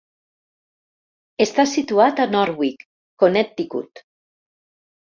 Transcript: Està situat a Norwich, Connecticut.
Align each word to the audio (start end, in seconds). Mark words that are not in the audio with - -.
Està 1.45 1.67
situat 1.73 2.23
a 2.25 2.27
Norwich, 2.37 2.89
Connecticut. 3.25 4.05